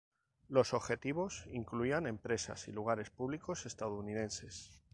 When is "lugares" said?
2.71-3.11